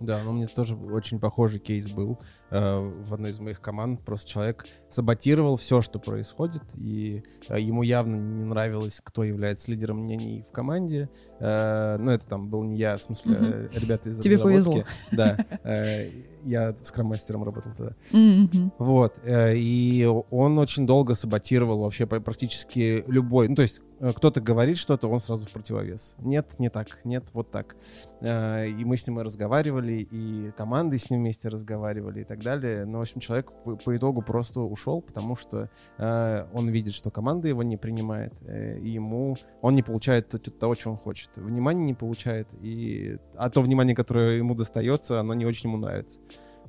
[0.00, 2.18] Да, но мне тоже очень похожий кейс был
[2.50, 4.00] э, в одной из моих команд.
[4.04, 9.98] Просто человек саботировал все, что происходит, и э, ему явно не нравилось, кто является лидером
[9.98, 11.08] мнений в команде.
[11.40, 13.80] Э, ну, это там был не я, в смысле, mm-hmm.
[13.80, 14.64] ребята из Тебе разработки.
[14.64, 14.84] повезло.
[15.12, 15.36] Да.
[15.64, 16.08] Э,
[16.44, 17.94] я скрам-мастером работал тогда.
[18.12, 18.72] Mm-hmm.
[18.78, 19.18] Вот.
[19.24, 23.48] Э, и он очень долго саботировал вообще практически любой...
[23.48, 26.14] Ну, то есть кто-то говорит что-то, он сразу в противовес.
[26.18, 27.76] Нет, не так, нет, вот так.
[28.20, 32.40] Э, и мы с ним и разговаривали, и команды с ним вместе разговаривали и так
[32.42, 32.84] далее.
[32.84, 33.52] Но, в общем, человек
[33.84, 38.90] по итогу просто ушел, потому что э, он видит, что команда его не принимает, и
[38.90, 41.30] ему он не получает того, чего он хочет.
[41.36, 43.18] Внимание не получает, и...
[43.36, 46.20] а то внимание, которое ему достается, оно не очень ему нравится.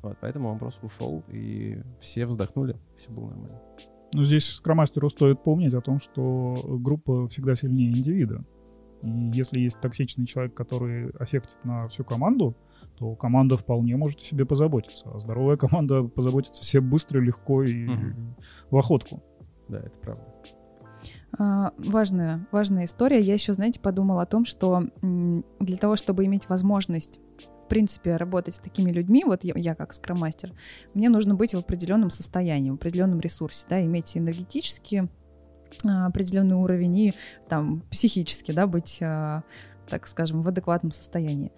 [0.01, 3.59] Вот, поэтому он просто ушел, и все вздохнули, все было нормально.
[4.13, 8.43] Но здесь скромастеру стоит помнить о том, что группа всегда сильнее индивида.
[9.01, 12.55] И если есть токсичный человек, который аффектит на всю команду,
[12.97, 15.09] то команда вполне может о себе позаботиться.
[15.13, 18.35] А здоровая команда позаботится себе быстро, легко и угу.
[18.71, 19.23] в охотку.
[19.67, 20.23] Да, это правда.
[21.37, 23.21] А, важная, важная история.
[23.21, 27.19] Я еще, знаете, подумала о том, что для того, чтобы иметь возможность
[27.69, 30.51] принципе, работать с такими людьми, вот я, я как скромастер,
[30.93, 35.07] мне нужно быть в определенном состоянии, в определенном ресурсе, да, иметь энергетически
[35.85, 37.13] а, определенный уровень и
[37.47, 39.43] там психически, да, быть а,
[39.87, 41.51] так скажем, в адекватном состоянии.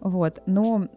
[0.00, 0.42] Вот.
[0.46, 0.88] Но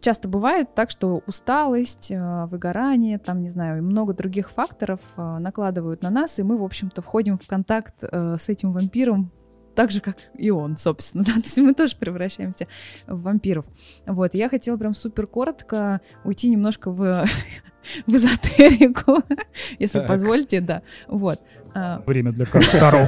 [0.00, 6.10] часто бывает так, что усталость, а, выгорание, там, не знаю, много других факторов накладывают на
[6.10, 9.32] нас, и мы, в общем-то, входим в контакт с этим вампиром
[9.74, 12.66] так же, как и он, собственно, да, то есть мы тоже превращаемся
[13.06, 13.64] в вампиров.
[14.06, 17.26] Вот, я хотела прям супер коротко уйти немножко в,
[18.06, 19.22] в эзотерику,
[19.78, 20.08] если так.
[20.08, 21.40] позволите, да, вот.
[21.74, 22.02] А.
[22.06, 23.06] Время для Карл.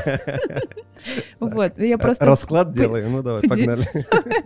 [1.41, 2.25] Вот, я просто...
[2.25, 3.85] Расклад делаем, ну давай, погнали.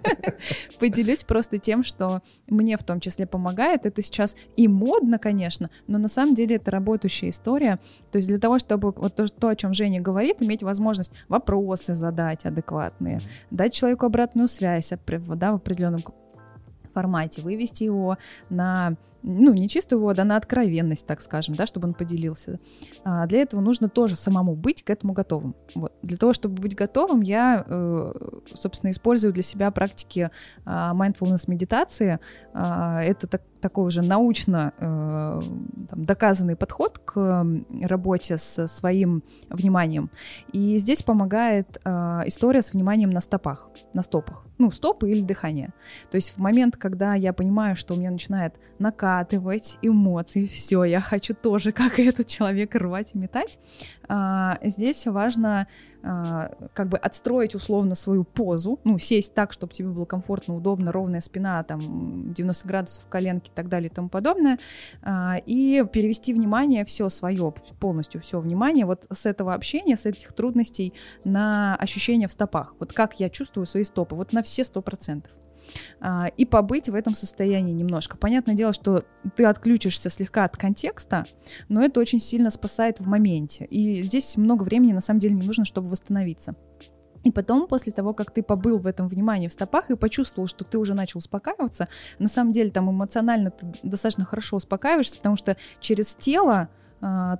[0.80, 3.84] Поделюсь просто тем, что мне в том числе помогает.
[3.84, 7.78] Это сейчас и модно, конечно, но на самом деле это работающая история.
[8.10, 11.94] То есть для того, чтобы вот то, то о чем Женя говорит, иметь возможность вопросы
[11.94, 13.20] задать адекватные,
[13.50, 16.02] дать человеку обратную связь да, в определенном
[16.94, 18.16] формате, вывести его
[18.48, 18.96] на
[19.28, 22.60] ну, не чистую воду, а на откровенность, так скажем, да, чтобы он поделился.
[23.02, 25.56] А для этого нужно тоже самому быть к этому готовым.
[25.74, 25.92] Вот.
[26.02, 28.12] Для того, чтобы быть готовым, я, э,
[28.54, 30.30] собственно, использую для себя практики
[30.64, 32.20] а, mindfulness медитации.
[32.54, 35.40] А, это так, такой уже научно э,
[35.90, 37.46] там, доказанный подход к
[37.82, 40.10] работе с своим вниманием.
[40.52, 41.90] И здесь помогает э,
[42.26, 44.46] история с вниманием на стопах, на стопах.
[44.58, 45.72] Ну, стопы или дыхание.
[46.10, 51.00] То есть в момент, когда я понимаю, что у меня начинает накатывать эмоции, все, я
[51.00, 53.58] хочу тоже, как этот человек, рвать и метать,
[54.08, 55.66] а, здесь важно
[56.72, 61.20] как бы отстроить условно свою позу, ну, сесть так, чтобы тебе было комфортно, удобно, ровная
[61.20, 64.58] спина, там, 90 градусов коленки и так далее и тому подобное,
[65.02, 70.32] а, и перевести внимание все свое, полностью все внимание вот с этого общения, с этих
[70.32, 70.94] трудностей
[71.24, 72.74] на ощущения в стопах.
[72.78, 75.32] Вот как я чувствую свои стопы, вот на все сто процентов.
[76.00, 78.16] А, и побыть в этом состоянии немножко.
[78.16, 79.04] Понятное дело, что
[79.36, 81.26] ты отключишься слегка от контекста,
[81.68, 83.64] но это очень сильно спасает в моменте.
[83.66, 86.54] И здесь много времени на самом деле не нужно, чтобы восстановиться.
[87.24, 90.64] И потом, после того, как ты побыл в этом внимании в стопах и почувствовал, что
[90.64, 91.88] ты уже начал успокаиваться,
[92.20, 96.68] на самом деле там эмоционально ты достаточно хорошо успокаиваешься, потому что через тело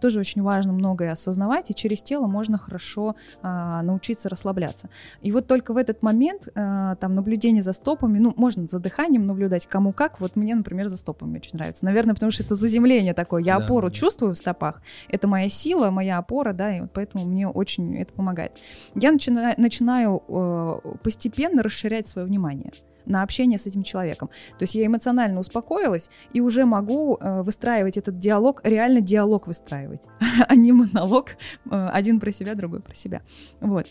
[0.01, 4.89] тоже очень важно многое осознавать, и через тело можно хорошо а, научиться расслабляться.
[5.23, 9.27] И вот только в этот момент а, там наблюдение за стопами, ну, можно за дыханием
[9.27, 11.85] наблюдать, кому как, вот мне, например, за стопами очень нравится.
[11.85, 13.95] Наверное, потому что это заземление такое, я да, опору да.
[13.95, 18.13] чувствую в стопах, это моя сила, моя опора, да, и вот поэтому мне очень это
[18.13, 18.53] помогает.
[18.95, 22.73] Я начинаю, начинаю э, постепенно расширять свое внимание
[23.07, 24.29] на общение с этим человеком.
[24.59, 30.09] То есть я эмоционально успокоилась и уже могу э, выстраивать этот диалог, реально диалог выстраивать,
[30.49, 31.31] а не монолог
[31.71, 33.23] э, один про себя, другой про себя.
[33.61, 33.87] Вот.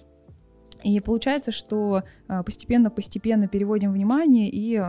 [0.85, 4.79] И получается, что постепенно-постепенно переводим внимание и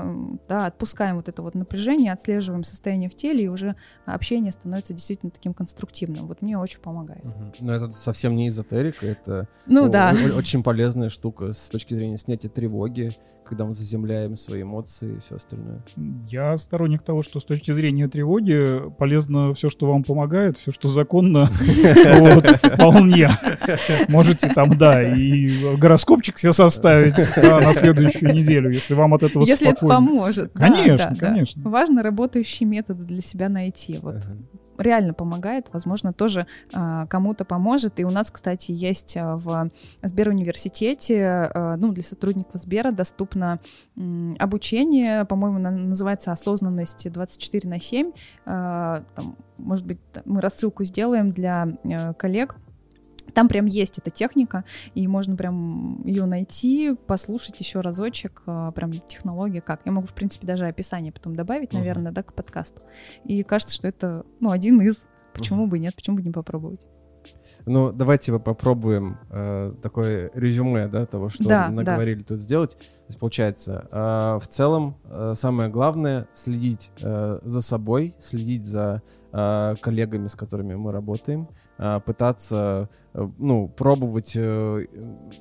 [0.47, 5.31] да, отпускаем вот это вот напряжение, отслеживаем состояние в теле, и уже общение становится действительно
[5.31, 6.27] таким конструктивным.
[6.27, 7.25] Вот мне очень помогает.
[7.25, 7.55] Угу.
[7.61, 10.15] Но это совсем не эзотерика, это ну, да.
[10.37, 13.17] очень полезная штука с точки зрения снятия тревоги,
[13.47, 15.83] когда мы заземляем свои эмоции и все остальное.
[16.29, 20.89] Я сторонник того, что с точки зрения тревоги полезно все, что вам помогает, все, что
[20.89, 21.47] законно,
[22.63, 23.31] вполне.
[24.09, 25.49] Можете там, да, и
[25.87, 30.53] гороскопчик себе составить на следующую неделю, если вам от этого Если это поможет.
[30.53, 31.63] Конечно, конечно.
[31.69, 33.99] Важно работающие методы для себя найти.
[34.03, 34.17] Вот
[34.79, 37.99] реально помогает, возможно, тоже э, кому-то поможет.
[38.01, 39.71] И у нас, кстати, есть а, в
[40.03, 43.61] Сберуниверситете, э, ну, для сотрудников Сбера доступно
[43.97, 48.13] э, обучение, по-моему, называется «Осознанность 24 на 7».
[48.45, 52.57] Э, там, может быть, мы рассылку сделаем для э, коллег,
[53.35, 54.65] там прям есть эта техника,
[54.95, 59.81] и можно прям ее найти, послушать еще разочек, а, прям технология как.
[59.85, 62.17] Я могу, в принципе, даже описание потом добавить, наверное, uh-huh.
[62.17, 62.83] да, к подкасту.
[63.25, 65.07] И кажется, что это, ну, один из.
[65.33, 65.71] Почему uh-huh.
[65.71, 66.87] бы нет, почему бы не попробовать?
[67.67, 72.25] Ну, давайте попробуем э, такое резюме, да, того, что да, наговорили да.
[72.25, 72.77] тут сделать.
[72.77, 79.03] То есть, получается, э, в целом э, самое главное следить э, за собой, следить за
[79.33, 81.49] э, коллегами, с которыми мы работаем,
[82.05, 84.87] пытаться, э, ну, пробовать э,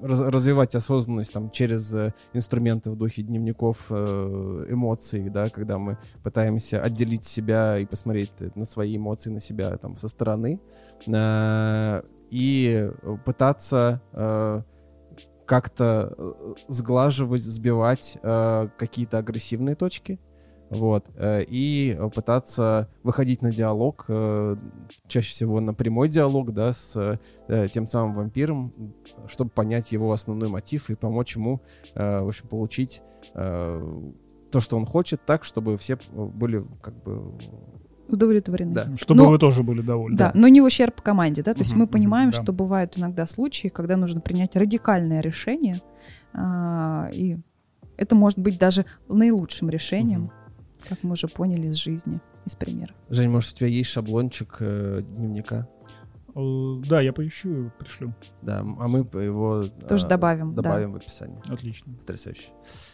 [0.02, 5.98] раз, развивать осознанность там через э, инструменты в духе дневников э, эмоций, да, когда мы
[6.24, 10.60] пытаемся отделить себя и посмотреть на свои эмоции, на себя там со стороны.
[11.08, 12.92] Э, и
[13.24, 14.62] пытаться э,
[15.46, 20.20] как-то э, сглаживать, сбивать э, какие-то агрессивные точки,
[20.70, 24.56] вот, э, и пытаться выходить на диалог, э,
[25.08, 28.74] чаще всего на прямой диалог, да, с э, тем самым вампиром,
[29.28, 31.62] чтобы понять его основной мотив и помочь ему,
[31.94, 33.02] э, в общем, получить
[33.34, 34.02] э,
[34.52, 37.34] то, что он хочет, так, чтобы все были как бы
[38.08, 38.74] удовлетворены.
[38.74, 38.88] Да.
[38.98, 40.18] Чтобы но, вы тоже были довольны.
[40.18, 42.42] Да, но не в ущерб команде, да, то есть мы понимаем, да.
[42.42, 45.82] что бывают иногда случаи, когда нужно принять радикальное решение,
[46.34, 47.38] а, и
[47.98, 50.32] это может быть даже наилучшим решением, угу.
[50.88, 52.96] Как мы уже поняли из жизни, из примеров.
[53.10, 55.68] Жень, может, у тебя есть шаблончик э, дневника?
[56.36, 58.14] Э, да, я поищу и пришлю.
[58.42, 60.54] Да, а мы его тоже э, добавим.
[60.54, 61.00] Добавим да.
[61.00, 61.42] в описании.
[61.48, 61.94] Отлично.
[61.94, 62.50] Потрясающе.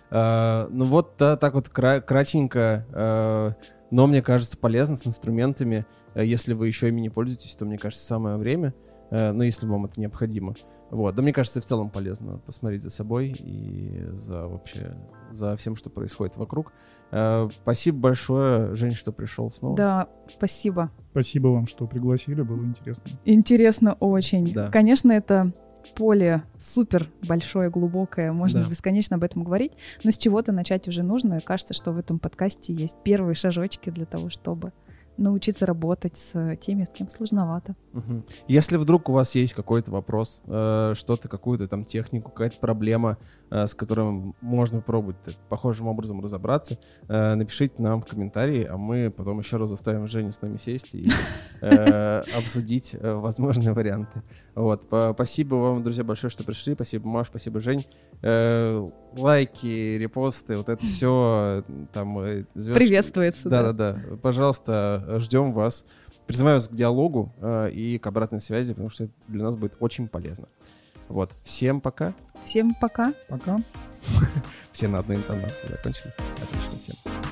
[0.10, 3.54] Э, ну вот да, так вот кра- кратенько э,
[3.92, 5.86] но мне кажется полезно с инструментами.
[6.16, 8.74] Если вы еще ими не пользуетесь, то мне кажется самое время.
[9.12, 10.56] Э, ну, если вам это необходимо.
[10.92, 11.16] Вот.
[11.16, 14.96] Да мне кажется, в целом полезно посмотреть за собой и за вообще
[15.32, 16.74] за всем, что происходит вокруг.
[17.12, 19.78] Э, спасибо большое, Жень, что пришел снова.
[19.78, 20.92] Да, спасибо.
[21.12, 23.12] Спасибо вам, что пригласили, было интересно.
[23.26, 24.54] Интересно очень.
[24.54, 24.70] Да.
[24.70, 25.54] Конечно, это
[25.96, 28.70] поле супер большое, глубокое, можно да.
[28.70, 29.74] бесконечно об этом говорить,
[30.04, 31.36] но с чего-то начать уже нужно.
[31.36, 34.74] И кажется, что в этом подкасте есть первые шажочки для того, чтобы
[35.18, 37.76] научиться работать с теми, с кем сложновато.
[37.93, 38.24] Угу.
[38.47, 43.18] Если вдруг у вас есть какой-то вопрос, э, что-то, какую-то там технику, какая-то проблема,
[43.49, 45.18] э, с которой можно пробовать
[45.49, 50.32] похожим образом разобраться, э, напишите нам в комментарии, а мы потом еще раз заставим Женю
[50.32, 51.09] с нами сесть и
[51.62, 54.24] э, обсудить э, возможные варианты.
[54.56, 54.86] Вот.
[55.14, 56.74] Спасибо вам, друзья, большое, что пришли.
[56.74, 57.86] Спасибо, Маш, спасибо, Жень.
[58.22, 62.20] Э, лайки, репосты, вот это все там...
[62.20, 62.86] Э, звездочки.
[62.86, 63.49] Приветствуется.
[63.49, 64.18] Да-да-да.
[64.22, 65.86] Пожалуйста, ждем вас.
[66.28, 69.76] Призываю вас к диалогу э, и к обратной связи, потому что это для нас будет
[69.80, 70.47] очень полезно.
[71.08, 71.32] Вот.
[71.43, 72.14] Всем пока.
[72.45, 73.14] Всем пока.
[73.28, 73.62] Пока.
[74.72, 76.14] Все на одной интонации закончили.
[76.41, 77.31] Отлично всем.